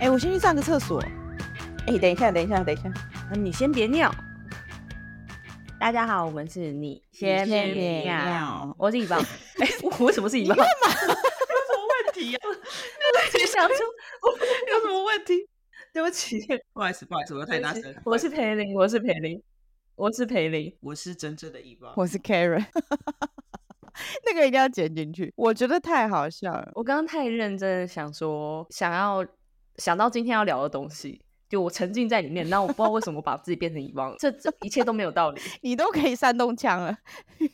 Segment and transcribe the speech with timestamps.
[0.00, 0.98] 哎、我先去上个厕所。
[1.86, 2.90] 哎、等一下，等一下，等一下。
[3.30, 4.10] 那你先别尿。
[5.78, 9.20] 大家好，我们是你先先别别尿尿，我是乙棒。
[9.60, 10.56] 哎、我为什么是乙棒？
[10.56, 10.88] 你干嘛？
[11.04, 12.40] 有什么问题啊？
[12.48, 15.46] 我自己想出有什么问题？
[15.92, 16.40] 对不起，
[16.72, 18.00] 不好意思，不好意思，我太大声了。
[18.06, 19.42] 我是裴林，我是裴林，
[19.96, 20.74] 我是裴林。
[20.80, 21.92] 我是真正的一包。
[21.96, 22.64] 我是 Karen，
[24.24, 26.70] 那个一定要剪进去，我觉得太好笑了。
[26.74, 29.22] 我刚刚太认真地想说，想要
[29.80, 35.40] 想到今天要聊的东西，就我沉浸在里面，那我不知道为什么把自己变成遗忘了，这这一切都没有道理。
[35.62, 36.96] 你都可以煽动枪了。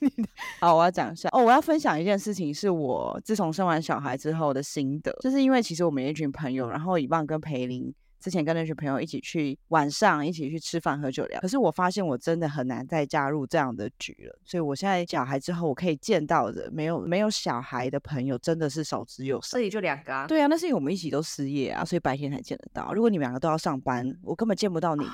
[0.61, 7.95] 好，我要讲一下哦，我要分享一件事情，是我自从生完小孩之后的心得，就是因为其实我们有一群朋友，然后以棒跟培林。
[8.19, 19.59] 之前跟那群朋友一起去晚上一起去吃饭喝酒聊，可是我发现我真的很难再加入这样的局了，所以我现在小孩之后，我可以见到的没有没有小孩的朋友真的是少之又少这。
[19.59, 22.93] 里就两个啊，对啊，那是因为我们一起都失业啊，所以白天才见得到。
[22.93, 25.13] 如果你们两个都要上班，我根本见不到你们。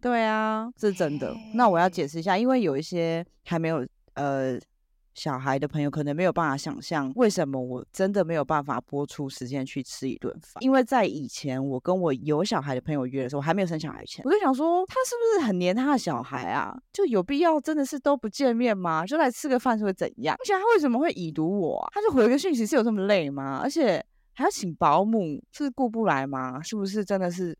[0.00, 1.34] 对啊，这是真的。
[1.54, 4.58] 那我要解释一下，因为有一些还没有呃
[5.14, 10.60] 小孩的朋友，可能没有办法想象为什么我真的没有办法播出时间去吃一顿饭。
[10.60, 16.76] 因为在以前，我跟我有小孩的朋友约的时候，我还没有生小孩前，我就想说，他是不是很黏他的小孩啊？
[16.92, 19.06] 就有必要真的是都不见面吗？
[19.06, 20.36] 就来吃个饭是会怎样？
[20.40, 21.88] 而且他为什么会已读我？
[21.92, 23.60] 他就回个讯息是有这么累吗？
[23.62, 26.60] 而且还要请保姆，是顾不来吗？
[26.60, 27.56] 是不是真的是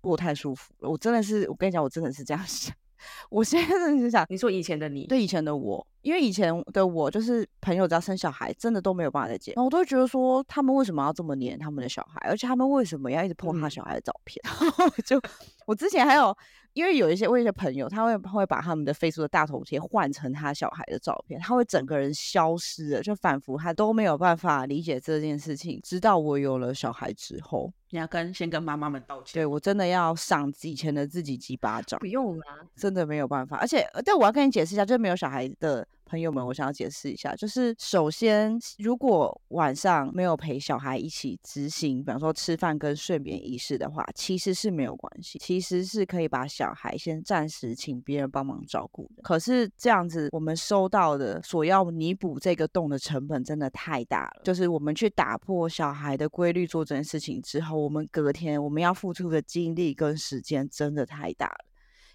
[0.00, 0.90] 过太舒服了？
[0.90, 2.74] 我真的是，我跟你讲，我真的是这样想。
[3.30, 13.70] 我现在真的是想，你说以前的你，对以前的我，因为以前的我就是朋友只要生小孩，真的都没有办法再见，然后我都会觉得说，他们为什么要这么黏他们的小孩，而且他们为什么要一直 po 他嗯。
[13.70, 14.40] 小孩的照片？
[14.60, 15.20] 然后我就
[15.66, 16.36] 我之前还有，
[16.76, 29.32] 因为有一些我有一些朋友，他会会把他们的 Facebook 的大头贴换成他小孩的照片，他会整个人消失了，就仿佛他都没有办法理解这件事情，直到我有了小孩之后，你要跟先跟妈妈们道歉。
[29.32, 32.06] 对我真的要赏以前的自己几巴掌不。
[32.06, 32.44] 用啦，
[32.76, 49.22] 真的没有办法，而且，呃但我要跟你解释一下，就是没有小孩的朋友们，我想要解释一下，就是首先，如果晚上没有陪小孩一起执行，比方说吃饭跟睡眠仪式的话，其实是没有关系，其实是可以把小孩先暂时请别人帮忙照顾的。
[49.22, 61.64] 可是这样子，我们收到的所要弥补这个洞的成本真的太大了，就是我们去打破小孩的规律做这件事情之后，我们隔天我们要付出的精力跟时间真的太大了。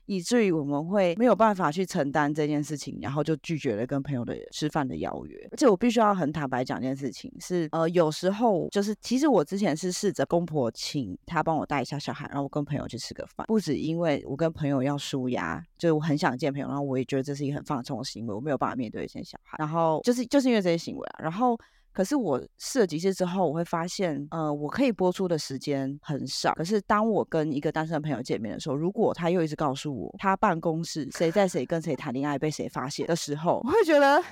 [0.06, 5.47] 以至于我们会没有办法去承担这件事情，然后就拒绝了跟朋友的吃饭的邀约。
[5.51, 21.57] 而且我必须要很坦白讲一件事情，是呃，有时候就是其实我之前是试着公婆请他帮我带一下小孩，然后我跟朋友去吃个饭，不止因为我跟朋友要舒压，就是我很想见朋友，然后我也觉得这是一个很放松的行为，我没有办法面对这些小孩，然后就是就是因为这些行为啊，然后。
[21.94, 26.53] 可是我试了几次之后，我会发现，呃，我可以播出的时间很少。
[26.53, 34.24] 可是当我跟一个单身的朋友见面的时候，如果他又一直告诉我他办公室谁在谁跟谁谈恋爱被谁发现的时候，我会觉得。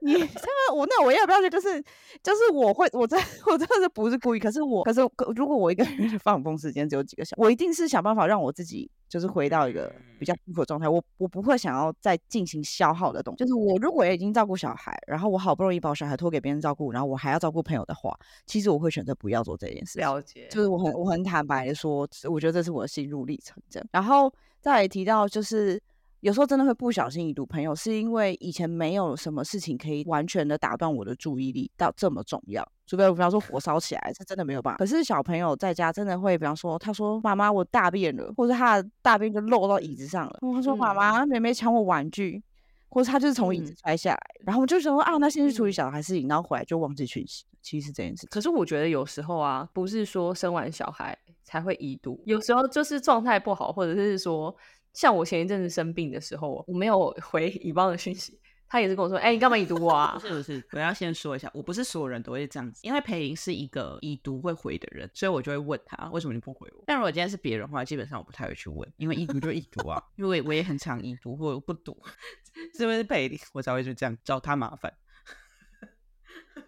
[0.00, 1.50] 你这个我那我要不要去？
[1.50, 1.82] 就是
[2.22, 10.88] 就是我会我真 我真的是不是故意，可是我可是可如果我一个人的放风时间只有几个小时，我一定是想办法让我自己就是回到一个比较舒服的状态。
[10.88, 13.38] 我我不会想要再进行消耗的东西。
[13.38, 18.16] 就是我如果已经照顾小孩，然后我好不容易把我小孩托给别人照顾，然后我还要照顾朋友的话，
[18.46, 19.98] 其实我会选择不要做这件事。
[19.98, 23.88] 了解，就是我很我很坦白的说，我觉得这是我的心路历程这样。
[23.90, 25.82] 然后再提到就是。
[26.20, 34.78] 有时候真的会不小心已读朋友，是因为以前没有什么事情可以完全的打断我的注意力到这么重要，除非我比方说火烧起来，是真的没有办法。
[34.78, 42.42] 可是小朋友在家真的会，比方说他说妈妈我大便了，或者他的大便就漏到椅子上了，他说妈妈妹妹抢我玩具，
[42.88, 43.76] 或者他就是从椅子嗯。
[43.84, 48.28] 摔下来，然后我就说啊那先去处理小孩事情，然后回来就忘记讯息，其实是这件事情。
[48.30, 54.54] 可是我觉得有时候啊，不是说生完小孩才会已读，有时候就是状态不好，或者是说，
[54.92, 58.38] 像我前一阵子生病的时候，我没有回乙方的讯息，
[58.68, 66.84] 他也是跟我说：“哎、你干嘛已读我啊不是不是，我要先说一下，我不是所有人都会这样子，因为裴林是一个已读会回的人，所以我就会问他为什么你不回我。
[66.86, 71.96] 但如果今天是别人的话，基本上我不太会去问，因为已读就已读啊，因为我也很常已读或者不读，
[72.76, 74.92] 是不是裴林，我才会去这样找他麻烦。？”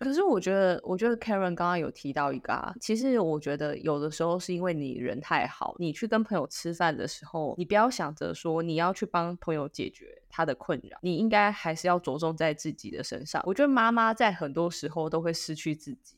[0.01, 13.43] 可是我觉得，我觉得 Karen 刚刚有提到一个啊，其实我觉得有的时候是因为你人太好，你去跟朋友吃饭的时候，你不要想着说你要去帮朋友解决他的困扰，你应该还是要着重在自己的身上。
[13.47, 16.17] 我觉得妈妈在很多时候都会失去自己。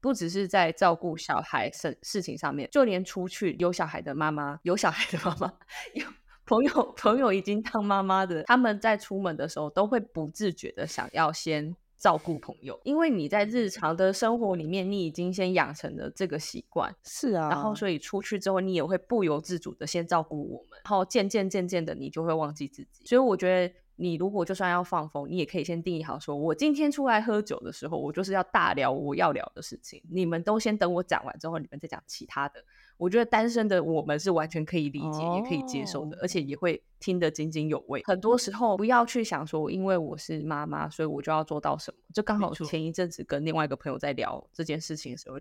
[0.00, 5.50] 不只是在照顾小孩事事情上面，就连出去有小孩的妈妈，有小孩的妈妈，
[5.94, 6.06] 有
[6.44, 23.04] 朋友朋友已经当妈妈的，他们在出门的时候都会不自觉的想要先照顾朋友，因为你在日常的生活里面，你已经先养成了这个习惯，是啊，然后所以出去之后，你也会不由自主的先照顾我们，然后渐渐渐渐的，你就会忘记自己。
[23.04, 32.64] 所以我觉得，你如果就算要放风，你也可以先定义好，说我今天出来喝酒的时候，我就是要大聊我要聊的事情，你们都先等我讲完之后，你们再讲其他的。
[32.96, 38.02] 我觉得单身的我们是完全可以理解，也可以接受的，而且也会听得津津有味。
[38.04, 41.98] 很多时候不要去想说，因为我是妈妈，所以我就要做到什么。
[42.14, 45.38] 就刚好前一阵子跟另外一个朋友在聊这件事情的时候，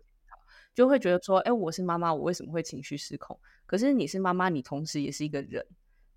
[0.73, 3.39] 就会觉得说，哎，我是妈妈，我为什么会情绪失控？
[3.67, 5.63] 可是你是妈妈，你同时也是一个人，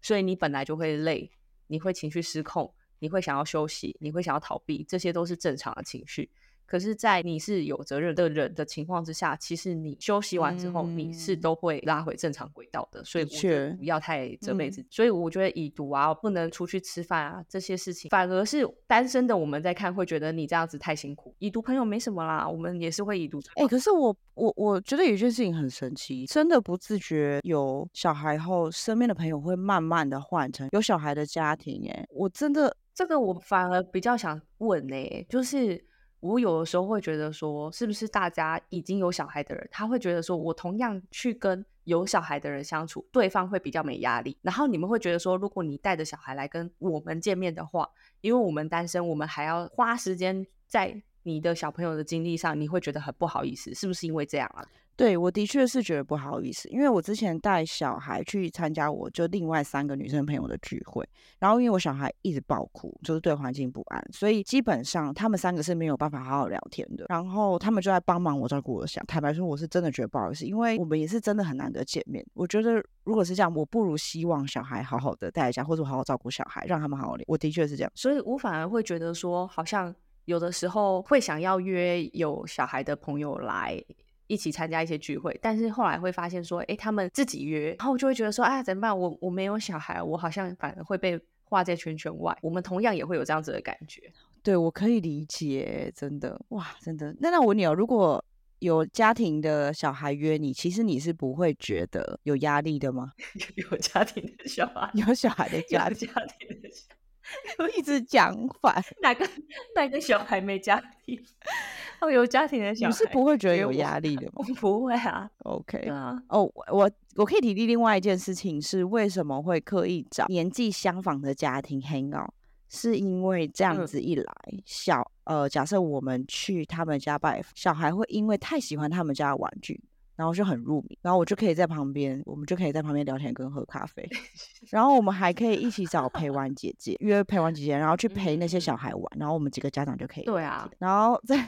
[0.01, 1.31] 所以你本来就会累，
[1.67, 6.31] 你会情绪失控，你会想要休息，你会想要逃避，这些都是正常的情绪。
[6.67, 13.05] 可是，在你是有责任的人的情况之下，其实你休息完之后，你是都会拉回正常轨道的。
[13.05, 14.89] 所以，我觉得不要太责备自己。
[14.91, 21.33] 所以，我觉得已读啊，不能出去吃饭啊，这些事情，反而是单身的我们在看，会觉得你这样子太辛苦。
[21.39, 23.41] 已读朋友没什么啦，我们也是会已读。
[23.55, 31.89] 哎，可是我我我觉得有一件事情很神奇，真的不自觉有小孩后，身边的朋友会慢慢的换成有小孩的家庭。
[31.89, 35.85] 哎，我真的这个我反而比较想问呢，就是。
[36.27, 44.37] 我有的时候会觉得说，是不是大家已经有小孩的人，他会觉得说，我同样去跟有小孩的人相处，对方会比较没压力。
[44.43, 47.89] 然后你们会觉得说，如果你带着小孩来跟我们见面的话，
[48.21, 54.65] 因为我们单身，我们还要花时间在你的小朋友的经历上，你会觉得很不好意思，是不是因为这样啊？
[54.97, 61.07] 对，我的确是觉得不好意思，因为我之前带小孩去参加我就另外三个女生朋友的聚会，
[61.39, 67.05] 然后因为我小孩一直爆哭，就是对环境不安，所以基本上他们三个是没有办法好好聊天的。
[67.11, 72.25] 然后他们就在帮忙我照顾我小坦白说，我是真的觉得不好意思，因为我们也是真的很难得见面。
[72.33, 77.25] 我觉得如果是这样，我不如希望小孩好好的带在家，或者好好照顾小孩，让他们好好聊。
[77.29, 79.95] 我的确是这样，所以我反而会觉得说，好像
[80.25, 83.79] 有的时候会想要约有小孩的朋友来。
[84.27, 88.99] 一起参加一些聚会，但是后来会发现说，哎，他们自己约，然后就会觉得说，哎，怎么办？
[88.99, 92.37] 我我没有小孩，我好像反而会被划在圈圈外。
[92.43, 94.03] 我们同样也会有这样子的感觉。
[94.43, 97.15] 对，我可以理解，真的，哇，真的。
[97.21, 98.25] 那那我问你哦，如果
[98.61, 103.13] 有家庭的小孩约你，其实你是不会觉得有压力的吗？
[103.57, 106.95] 有家庭的小孩，有小孩的家庭，家庭的小
[107.59, 109.29] 我一直讲反， 哪个
[109.75, 111.21] 哪个小孩没家庭？
[112.01, 114.45] 哦，有家庭的小孩，你是不会觉得有压力的吗？
[114.61, 116.21] 不会啊，OK 啊。
[116.29, 122.31] 哦，我我可以提提另外一件事情是，为什么会刻意找年纪相仿的家庭 hang out？
[122.69, 124.25] 是因为这样子一来，
[124.65, 129.81] 小呃，假设我们去他们家拜访，小孩会因为太喜欢他们家的玩具。
[130.17, 134.09] 然后就很入迷，然后我就可以在旁边，我们就可以在旁边聊天跟喝咖啡，
[134.73, 141.47] 然后我们还可以一起找陪玩姐姐，约陪玩姐姐，然后去陪那些小孩玩，然后我们几个家长就可以对啊，然后再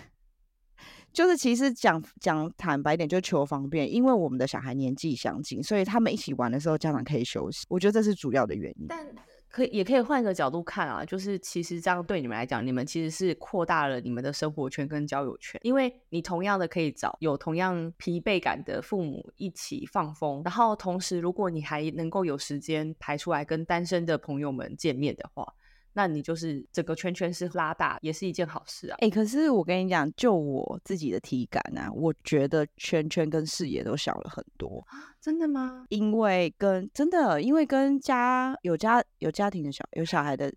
[1.13, 8.87] 就是其实讲讲坦白点，就求方便，因为我们的小孩年纪相近，所以他们一起玩的时候，家长可以休息，我觉得这是主要的原因。
[8.87, 9.07] 但
[9.51, 25.55] 可以，也可以换个角度看啊，就是其实这样对你们来讲，你们其实是扩大了你们的生活圈跟交友圈，因为你同样的可以找有同样疲惫感的父母一起放风，然后同时如果你还能够有时间排出来跟单身的朋友们见面的话。
[25.99, 28.97] 那你就是整个圈圈是拉大，也是一件好事啊。
[29.01, 35.13] 哎，可是我跟你讲，就我自己的体感啊，我觉得圈圈跟视野都小了很多啊。
[35.21, 35.87] 真的吗？
[35.89, 40.55] 因为跟真的，因为跟家有家有家庭的小有小孩的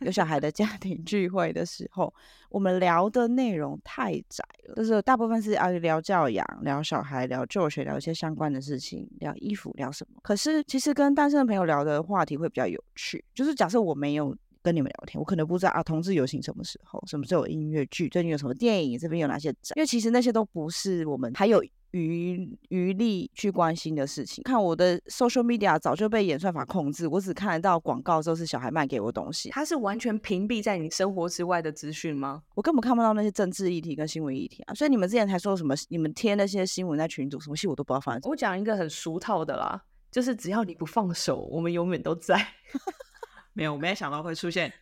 [0.00, 2.12] 有小孩的家庭聚会的时候，
[2.50, 10.20] 我们聊的内容太窄了，就是大部分是啊聊教养、聊小孩、聊就学、聊一些相关的事情、聊衣服、聊什么。
[10.22, 14.36] 可是其实跟单身的朋友聊的话题会比较有趣，就是假设我没有。
[14.62, 19.72] 跟你们聊天，我可能不知道啊，同志游行什么时候，什么时候有音乐剧，最近有什么电影，这边有哪些展？
[19.76, 24.42] 因为其实那些都不是我们还有余余力去关心的事情。
[24.44, 29.50] 看我的 social media 早就被演算法控制，我只看得到广告，都是小孩卖给我东西。
[29.50, 32.42] 它是完全屏蔽在你生活之外的资讯吗？
[32.54, 34.74] 我根本看不到那些政治议题跟新闻议题啊。
[34.74, 38.20] 所以你们之前才说什么，你们贴那些新闻在群组，什么戏我都不知道发生。
[38.24, 42.46] 我讲一个很俗套的啦，就是只要你不放手，我们永远都在。
[43.52, 44.72] 没有，我没想到会出现，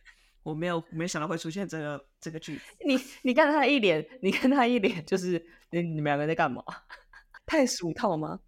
[0.43, 2.61] 我没有没想到会出现这个这个句子。
[2.85, 6.63] 你你看他一脸，你看他一脸，就是你你们两个在干嘛？
[7.45, 8.39] 太俗套吗？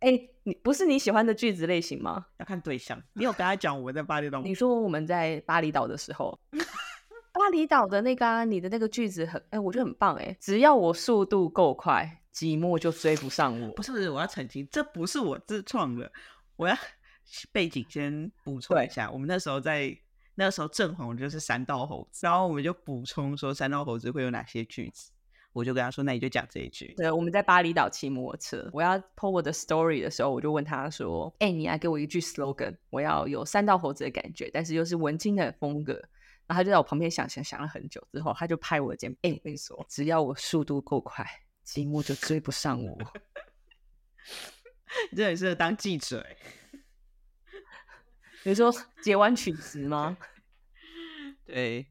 [0.00, 2.26] 哎，你不是你喜欢的句子类型吗？
[2.38, 3.00] 要看对象。
[3.14, 4.42] 你有跟他讲我们在巴厘岛？
[4.42, 6.38] 你说我们在巴厘岛的时候，
[7.32, 10.36] 巴厘岛的那个你的那个句子很哎，我觉得很棒哎。
[10.38, 13.70] 只要我速度够快，寂寞就追不上我。
[13.72, 16.12] 不是，我要澄清，这不是我自创的，
[16.56, 16.76] 我要。
[17.52, 19.96] 背景先补充一下，我们那时候在
[20.34, 25.10] 那时候正红就是三道猴子，然后我们就补充说三道猴子会有哪些句子。
[25.54, 35.92] 我就跟他说：“那你就讲这一句。”对，我们在巴厘岛骑摩托车，我要 po 我的 story 的时候，我就问他说：“哎，你来给我一句 slogan，我要有三道猴子的感觉，但是又是文青的风格。”
[36.48, 41.22] 然后他就在我旁边想想想了很久之后，他就拍我的肩膀：“哎，我跟你说，只要我速度够快，
[41.62, 42.98] 积木就追不上我。”
[45.12, 46.26] 你真的适合当记者？
[48.44, 48.72] 你说
[49.02, 50.16] 截弯曲直吗？
[51.46, 51.86] 对。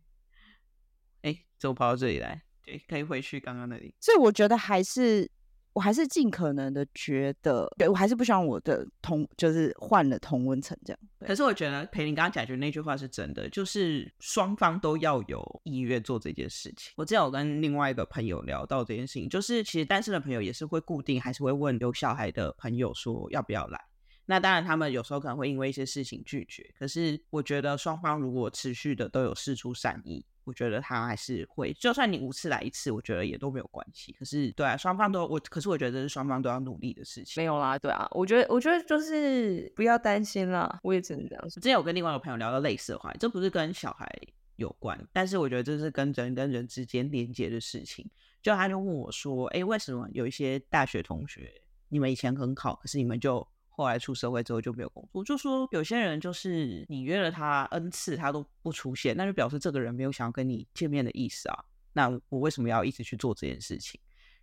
[1.21, 2.41] 哎，怎么跑到这里来？
[2.65, 3.93] 对，可以回去刚刚那里。
[3.99, 5.29] 所以我觉得还是，
[5.73, 10.99] 我还是尽可能的觉得，对我还是不希望我的同就是换了同温层这样。
[11.19, 16.91] 可是我觉得裴林刚刚讲的那句话是真的，就是双方都要有意愿做这件事情。
[16.95, 23.79] 我之前有跟另外一个朋友聊到这件事情，就是其实单身的朋友也是会固定，还是会问有小孩的朋友说要不要来。
[24.25, 30.25] 那当然他们有时候可能会因为一些事情拒绝，可是我觉得双方如果持续的都有试出善意。
[30.43, 34.11] 我觉得他还是会，就算你五次来一次，我觉得也都没有关系。
[34.13, 37.39] 可是，对啊，双方都我，可是我觉得这是双方都要努力的事情。
[37.39, 40.79] 没有啦，对啊，我觉得，我觉得就是不要担心啦。
[40.81, 41.61] 我也只能这样说。
[41.61, 44.11] 之前有跟另外一个朋友聊到类似的话，这不是跟小孩
[44.55, 48.09] 有关，但是我觉得这是跟人跟人之间连接的事情。
[48.41, 51.53] 就他就问我说：“哎，为什么有一些大学同学，
[51.89, 61.65] 你们以前很好，可是你们就……”后来出社会之后就没有工作，就说有些人就是你约了他 n 次他都不出现，那就表示这个人没有想要跟你见面的意思啊。
[61.93, 63.99] 那我为什么要一直去做这件事情？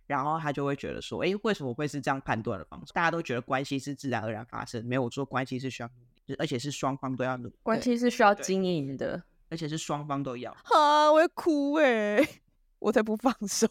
[0.07, 2.91] 然后他就会觉得说，哎，为什么会是这样判断的方式？
[2.93, 10.51] 大家都觉得关系是自然而然发生，没有说关系是需要努力，而且是双方都要努力，关系是需要经营的，而且是双方都要。
[10.63, 12.27] 啊，我要哭哎，
[12.79, 13.67] 我才不放手。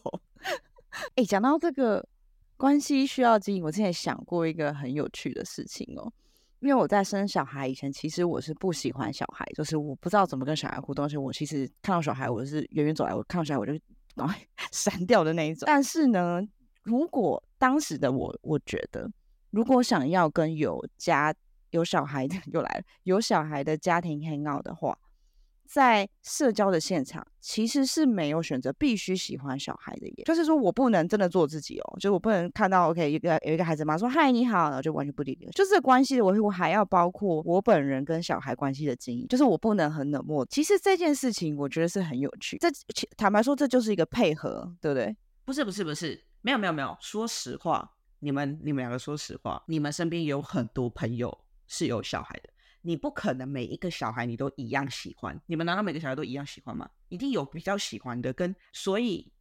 [1.15, 2.07] 哎，讲到这个。
[2.59, 3.63] 关系需要经营。
[3.63, 6.11] 我之前想过一个很有趣的事情哦，
[6.59, 11.05] 因为我在生小孩以前，其实我是不喜欢小孩，就是我不知道怎么跟小孩互动。
[11.05, 13.71] 而且我其实看到小孩，我是远远走来，我看到小孩我就
[14.13, 14.37] 赶快
[14.73, 15.63] 删掉的那一种。
[15.65, 16.41] 但是呢，
[16.83, 19.09] 如果当时的我，我觉得
[19.51, 21.33] 如果想要跟有家
[21.69, 24.97] 有小孩的又来了有小孩的家庭 hang out 的话。
[25.69, 30.23] 在社交的现场，其实是没有选择必须喜欢小孩的，耶。
[30.25, 35.47] 就是说我不能真的做自己哦，就是我不能看到 OK 一个有一个孩子妈，说嗨你好，然后就完全不理你。
[35.51, 40.43] 就是关系，我我还要包括我本人跟小孩关系的经营，就是我不能很冷漠。
[40.47, 42.67] 其实这件事情我觉得是很有趣，这
[43.15, 45.15] 坦白说这就是一个配合，对不对？
[45.45, 52.49] 不是不是不是，没有没有没有，说实话，你们你们两个说实话，你们身边有很多朋友是有小孩的。
[52.81, 56.89] 你不可能每一个小孩你都一样喜欢，你们难道每个小孩都一样喜欢吗？
[57.09, 59.31] 一定有比较喜欢的，跟所以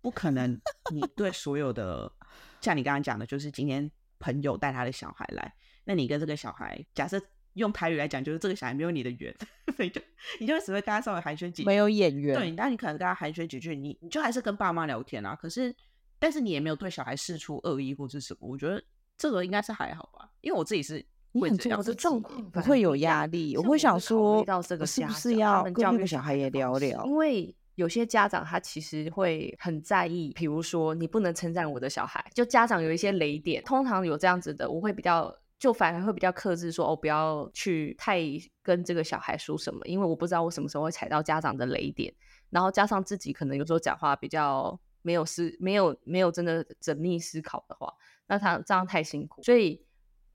[0.00, 0.60] 不可能
[0.92, 2.12] 你对所有的
[2.60, 7.20] 像你刚刚讲的，就是今天朋友带他的小孩来，那你跟这个小孩，假设
[7.54, 9.34] 用台语来讲，就是这个小孩没有你的缘，
[9.76, 10.00] 所以就
[10.38, 12.36] 你就只会跟他稍微寒暄几句，没有眼缘。
[12.36, 15.34] 对，那你可能跟他寒暄几句，你你就还是跟爸妈聊天啊。
[15.34, 15.74] 可是，
[16.18, 18.82] 但是你也没有对小孩示出恶意或者什么，我觉得
[19.16, 21.02] 这个应该是还好吧，因为我自己是。
[21.34, 27.04] 我的状况不会有压力，我会想说，到这个是不是要跟那个小孩也聊聊？
[27.04, 38.20] 因为有些家长他其实会很在意，比如说你不能称赞我的小孩，就家长有一些雷点，通常有这样子的，我会比较就反而会比较克制，说哦不要去太
[38.62, 42.14] 跟这个小孩说什么，因为我不知道我什么时候会踩到家长的雷点，
[42.50, 47.92] 然后加上自己可能有时候讲话比较没有思没有没有真的缜密思考的话，
[48.28, 49.84] 那他这样太辛苦，所以。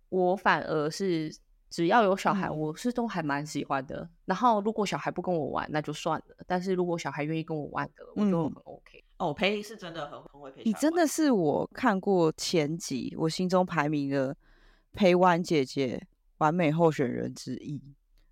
[0.10, 1.34] 我反而是
[1.70, 4.10] 只要有小孩，我是都还蛮喜欢的。
[4.26, 6.36] 然后如果小孩不跟我玩，那就算了。
[6.48, 9.04] 但是如果小孩愿意跟我玩的，我就很 OK。
[9.18, 10.64] 哦，陪是真的很很会陪。
[10.64, 14.36] 你真的是我看过前几我心中排名的
[14.94, 16.02] 陪玩姐姐
[16.40, 17.82] 完美候选人之一。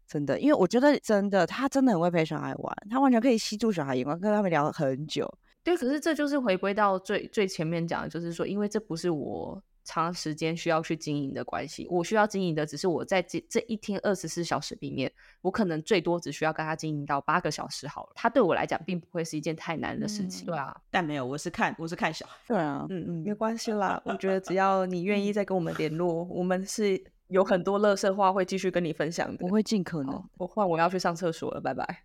[0.07, 5.29] 真的，因为我觉得真的，他真的很会陪小孩玩，他完全可以吸住小孩眼光，跟他们聊很久。
[5.63, 9.61] 对，可是这就是回归到最最前面讲的，就是说，因为这不是我。
[9.87, 15.09] 长时间需要去经营的关系，我需要经营的只是我在这这一天二十四小时里面，
[15.41, 18.11] 我可能最多只需要跟他经营到八个小时好了。
[18.13, 20.45] 他对我来讲，并不会是一件太难的事情。
[20.45, 22.35] 对啊，但没有，我是看我是看小孩。
[22.49, 23.99] 对啊，嗯嗯，没关系啦。
[24.03, 29.45] 我觉得只要你愿意再跟我们联络，我们是有很多乐色话会继续跟你分享的。
[29.45, 30.21] 我会尽可能。
[30.37, 32.03] 我换我要去上厕所了，拜拜，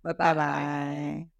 [0.00, 1.37] 拜拜拜。